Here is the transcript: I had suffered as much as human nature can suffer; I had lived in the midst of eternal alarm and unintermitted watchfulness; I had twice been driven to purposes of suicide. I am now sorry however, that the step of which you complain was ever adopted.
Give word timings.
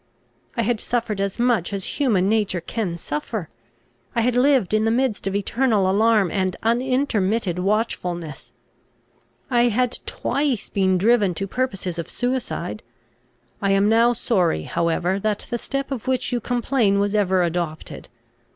I 0.57 0.63
had 0.63 0.79
suffered 0.79 1.21
as 1.21 1.37
much 1.37 1.71
as 1.71 1.85
human 1.99 2.27
nature 2.27 2.59
can 2.59 2.97
suffer; 2.97 3.49
I 4.15 4.21
had 4.21 4.35
lived 4.35 4.73
in 4.73 4.83
the 4.83 4.89
midst 4.89 5.27
of 5.27 5.35
eternal 5.35 5.87
alarm 5.87 6.31
and 6.31 6.55
unintermitted 6.63 7.59
watchfulness; 7.59 8.51
I 9.51 9.67
had 9.67 9.99
twice 10.07 10.69
been 10.69 10.97
driven 10.97 11.35
to 11.35 11.45
purposes 11.45 11.99
of 11.99 12.09
suicide. 12.09 12.81
I 13.61 13.73
am 13.73 13.89
now 13.89 14.13
sorry 14.13 14.63
however, 14.63 15.19
that 15.19 15.45
the 15.51 15.59
step 15.59 15.91
of 15.91 16.07
which 16.07 16.31
you 16.31 16.39
complain 16.39 16.97
was 16.97 17.13
ever 17.13 17.43
adopted. 17.43 18.09